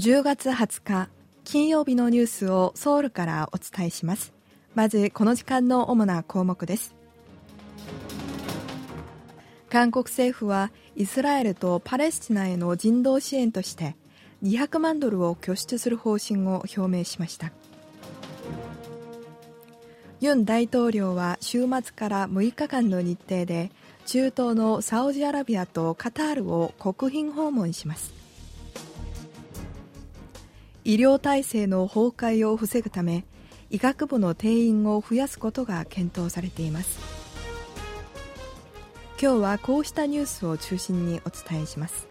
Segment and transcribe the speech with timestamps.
[0.00, 1.10] 10月20日
[1.44, 4.32] 金曜日のニュースをソウルからお伝えします。
[4.74, 6.94] まずこの時間の主な項目です。
[9.68, 13.94] 韓国政府はイスラエルとパレスチナへの人道支援として
[14.42, 17.52] 200万ドルを拠出する方針を表明しました。
[20.20, 23.70] ユン大統領は週末から6日間の日程で
[24.06, 28.19] 中東のサウジアラビアとカタールを国賓訪問します。
[30.84, 33.24] 医療体制の崩壊を防ぐため
[33.70, 36.98] 医学部の定員を増やすことが検討されています。
[39.20, 42.08] 今日はこうしたニュースを中心にお伝えします。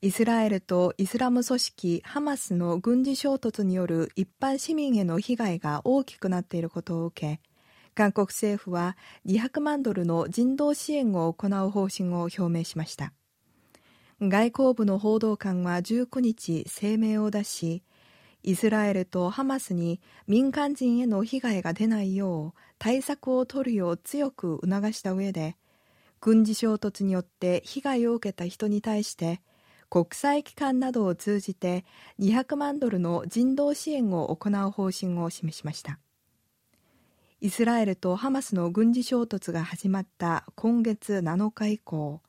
[0.00, 7.40] イスラエルとイスラム組織ハマスの軍事衝突による一般市民への被害が大きくなっていることを受け
[7.98, 8.96] 韓国政府は
[9.26, 13.12] 200万ドルの人道支援を行う方針を表明しました。
[14.20, 17.82] 外交部の報道官は19日声明を出し
[18.44, 25.56] イスラエルとハマスに民間人への被害が出ないよう対策を取るよう強く促した上で
[26.20, 29.40] 軍事衝突によって被害を受けた人に対して
[29.90, 31.84] 国際機関などを通じて
[32.20, 35.98] 200万ドルの人道支援を行う方針を示しました。
[37.40, 42.20] イスラエルとハマスの軍事衝突が始まった今月7日以降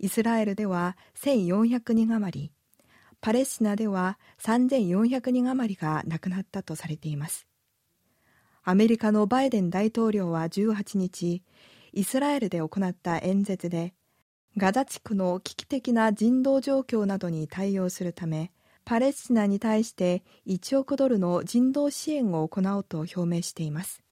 [0.00, 2.52] イスラエルでは1400人余り
[3.20, 7.46] パレスチナでは3400人余りが亡くなったとされています。
[8.64, 11.44] アメリカのバイデン大統領は18日
[11.92, 13.94] イスラエルで行った演説で
[14.56, 18.50] ガザ地区の危機的な人道状況などに対応するため
[18.84, 24.02] パレスチナに対して1億ドルの人道支援を行うと表明しています。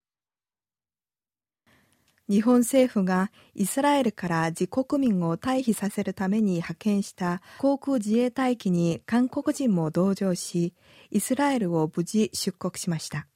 [2.28, 10.75] 日本政府がイスラエルから自国民を退避させるために派遣した航空自衛隊機に韓国人も同乗し、
[11.12, 13.28] イスラエルを無事出国しました。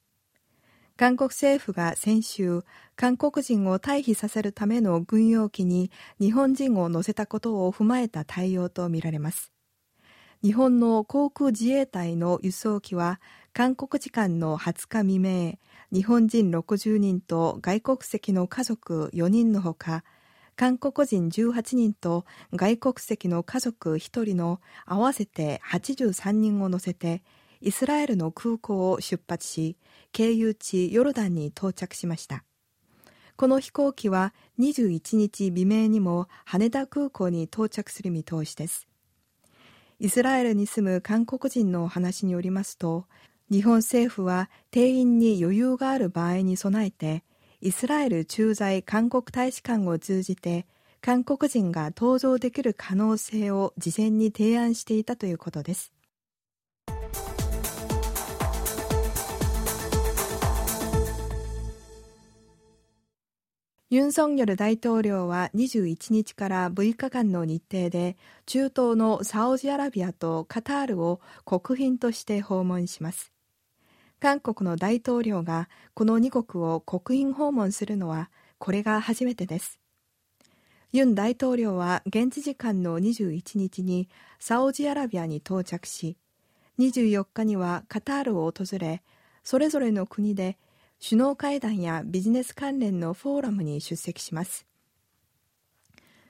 [0.97, 2.63] 韓国政府が先週、
[2.97, 9.53] 韓国人を退避させるための軍用機に日本人を乗せたことを踏まえた対応とみられます。
[10.43, 13.21] 日本の航空自衛隊の輸送機は
[13.53, 15.59] 韓国時間の20日未明、
[15.91, 20.03] 日本人60人と外国籍の家族4人のほか、
[20.55, 22.25] 韓国人18人と
[22.55, 27.21] 外国籍の家族1人の合わせて83人を乗せて、
[27.61, 29.77] イスラエルの空港を出発し、
[30.11, 32.43] 経由地ヨルダンに到着しました。
[33.35, 38.87] この飛行機は21日未明にも羽田空港に到着する見通しです。
[40.03, 43.05] イスラエルに住む韓国人の話によりますと、
[43.51, 47.23] 日本政府は定員に余裕がある場合に備えて
[47.61, 50.65] イスラエル駐在韓国大使館を通じて
[51.01, 55.91] 韓国人が搭乗できる可能性を事前に提案していたということです。
[63.91, 68.15] ユン・ソンニョル大統領は21日から6日間の日程で
[68.45, 73.33] 中東のサウジアラビアとカタールを国賓として訪問します
[74.21, 78.29] 韓国の大統領がこの2国を国賓訪問するのは
[78.59, 79.77] これが初めてです。
[80.93, 84.07] ユン大統領は現地時間の21日に
[84.39, 86.15] サウジアラビアに到着し、
[86.79, 89.01] 24日にはカタールを訪れ、
[89.43, 90.57] それぞれの国で
[91.03, 94.67] 首脳会談やビジネス関連のフォーラムに出席します。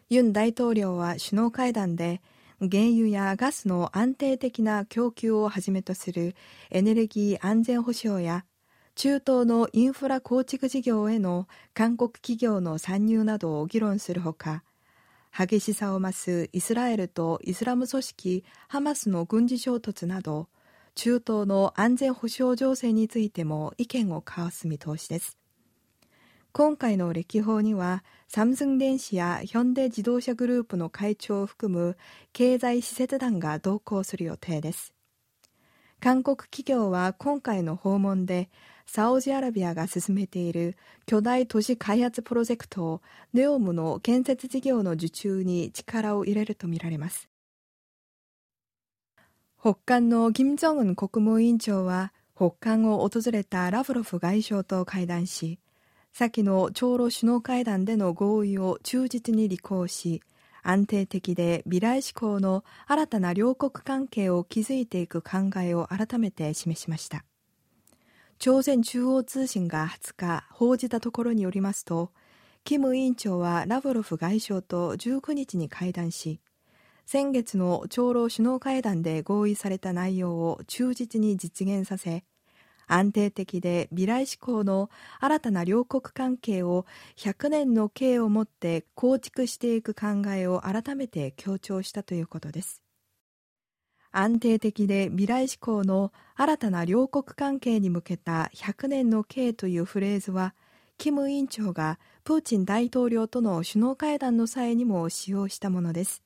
[0.09, 2.21] ユン大統領は首脳会談で
[2.59, 6.35] 原油やガスの安定的な供給をはじめとする
[6.69, 8.45] エネルギー安全保障や
[8.95, 14.63] 中東のインフラ構築事業への韓国企業の参入などを議論するほか
[15.37, 20.47] 激しさを増すイスラエルとイスラム組織ハマスの軍事衝突など
[20.95, 25.37] 中東の安全保障情勢についても意見を交わす見通しです。
[26.53, 31.97] 今回の歴訪にはサムスン電子やヒョンデ自動車グループの会長を含む
[32.33, 34.93] 経済施設団が同行する予定です。
[36.01, 38.49] 韓国企業は今回の訪問で
[38.85, 43.01] サウジアラビアが進めている巨大都市開発プロジェクト
[43.33, 47.30] ネオムの建設事業の受注に力を入れるとみられます。
[49.63, 55.59] 北韓の金正恩国務委員長は北韓を訪れたラブロフ外相と会談し
[56.11, 60.23] 先の朝ロ首脳会談での合意を忠実に履行し、
[60.63, 67.23] 安定的で未来志向の新たな両国関係を築いていく考えを改めて示しました。
[68.39, 72.11] 朝鮮中央通信が20日報じたところによりますと、
[72.65, 76.41] キム委員長はラブロフ外相と19日に会談し、
[77.05, 82.23] 先月の長老首脳会談で合意された内容を忠実に実現させ、
[82.87, 84.89] 安定的で未来志向の
[85.19, 92.83] 新たな両国関係を100年の計をもって構築していく考えを改めて強調したということです。
[94.11, 100.53] 安定的で未来志向の新たな両国関係に向けた100年の計というフレーズは、
[100.97, 106.23] キム委員長がプーチン大統領との首脳会談の際にも使用したものです。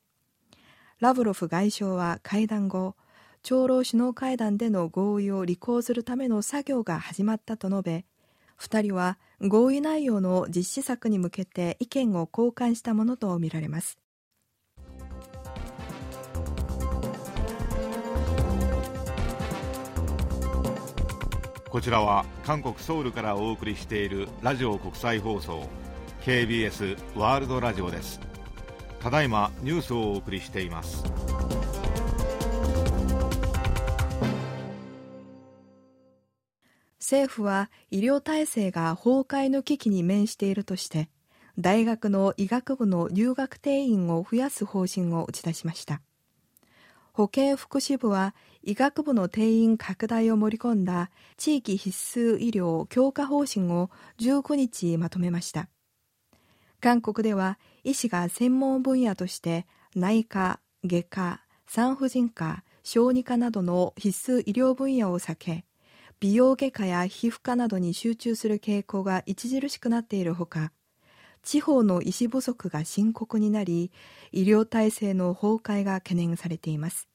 [1.01, 2.95] ラブロフ外相は会談後、
[3.43, 8.05] 長老首脳会談での合意を履行するための作業が始まったと述べ、
[8.59, 13.97] 2人は合意内容の実施策に向けて意見を交換したものとみられます。
[21.69, 25.67] こちらは韓国ソウルからお送りしているラジオ国際放送
[26.21, 28.24] KBS ワールドラジオです
[29.05, 31.03] ただいまニュースをお送りしています。
[36.97, 41.07] 政府は医療体制が崩壊の危機に面しているとして
[41.59, 46.01] 大学の医学部の留学定員を増やす方針を打ち出しました。
[47.13, 55.69] 保健福祉部は医学部の定員拡大を盛り込んだ地域必須医療強化方針を19日まとめました。
[56.85, 59.65] 韓国では医師が専門分野として
[59.95, 65.65] 内科、外科、産婦人科、小児科などの必須医療分野を避け
[66.19, 70.71] 美容外科や皮膚科などに集中する傾向が著しくなっているほか、
[71.41, 73.91] 地方の医師不足が深刻になり、
[74.31, 77.07] 医療体制の崩壊が懸念されています。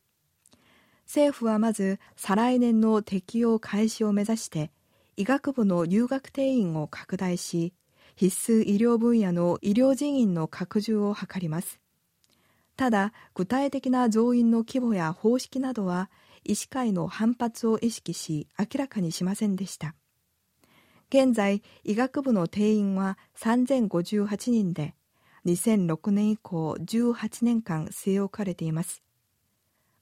[1.06, 4.72] 政府はまず、再来年の適用開始を目指して、
[5.16, 7.72] 医学部の留学定員を拡大し、
[8.20, 11.80] 必須医療分野の医療人員の拡充を図ります。
[12.76, 16.10] ただ、具体的な増員の規模や方式などは、
[16.44, 19.94] 医師会の反発を意識し明らかにしませんでした
[21.08, 24.94] 現在医学部の定員は3058人で
[25.46, 29.02] 2006年以降18年間据え置かれています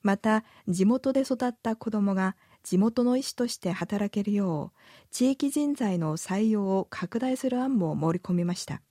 [0.03, 2.35] また地元で育った子どもが
[2.69, 4.79] 地元の医師として働けるよう
[5.11, 8.82] 地域人材の採用を拡大する案も盛り込みました。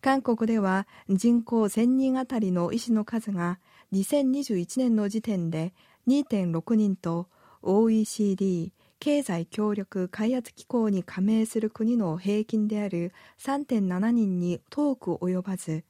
[0.00, 3.60] 韓国では人口1000人あたりの医師の数が
[3.92, 5.74] 2021年の時点で
[6.08, 7.28] 2.6人と
[7.60, 13.12] OECD 経済協力開発機構に加盟する国の平均である
[13.42, 15.84] 3.7人に遠く及ばず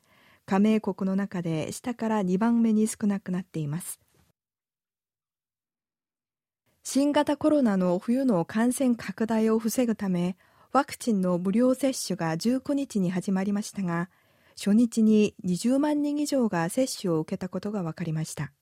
[0.44, 4.00] 加盟国の中で下から2番目に少なくなっています。
[6.86, 10.36] 新型コロナの冬の感染拡大を防ぐため
[10.70, 14.10] ワクチンの無料接種が19日に始まりましたが
[14.54, 18.52] 初日に20万人以上が接種を受けたことが分かりました。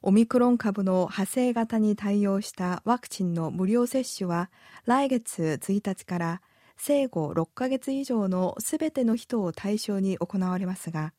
[0.00, 4.50] オミクロン株の派生型に対応したワクチンの無料接種は
[4.86, 6.42] 来月1日から
[6.78, 11.12] 生後6ヶ月以上のすべての人を対象に行われますが、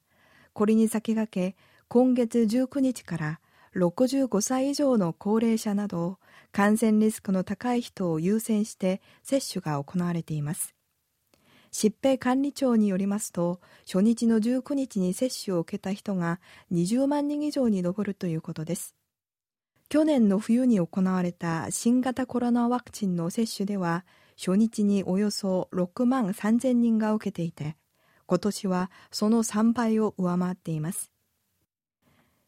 [0.53, 1.55] これに先駆け
[1.87, 3.39] 今月19日から
[3.75, 6.19] 65歳以上の高齢者など
[6.51, 10.75] 感染リスクの高い人を優先して接種が行われています。
[11.71, 16.39] 疾病管理庁によりますと初日の19日に接種を受けた人が
[16.71, 18.93] 20万人以上に上るということです
[19.89, 24.05] 去年の冬に行われた新型コロナワクチンの接種では
[24.37, 27.77] 初日におよそ6万3000人が受けていて
[28.25, 31.10] 今年はその3倍を上回っています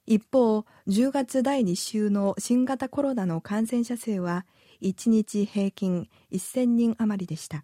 [0.06, 4.46] 一方10月第2週の新型コロナの感染者数は
[4.82, 7.64] 1日平均1000人余りでした。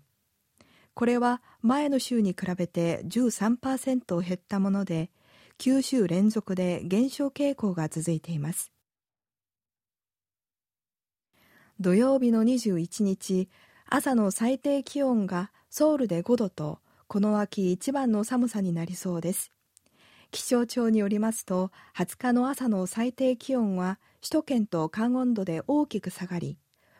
[0.93, 5.11] これは前の週に比べて13%減ったもので
[5.59, 8.71] 9週連続で減少傾向が続いています。
[11.81, 13.49] 土曜日の21日
[13.85, 19.51] 朝の最低気温がソウルで5度とこの秋一番の寒さになりそうです。
[20.31, 26.57] 気象庁によりますと20日の朝の最低気温は首都圏と関温度で大きく下がり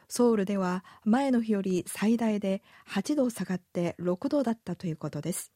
[0.07, 5.53] ソウルでは前の日より最大で8度下がって6度だったということです。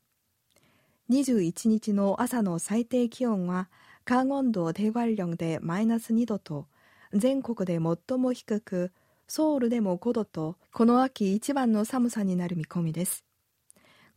[1.09, 3.69] 21日の朝の最低気温は
[4.05, 6.67] カンウォンドデワリリョンでマイナス2度と
[7.13, 8.91] 全国で最も低く
[9.27, 13.22] ソウルでも5度とこの秋一番の寒さになる見込みです。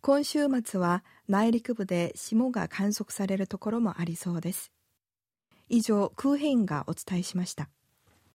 [0.07, 4.71] 今週末は内陸部で霜が観測されるところもありそうです。
[5.69, 7.71] 以上クーヘンがお伝えしました。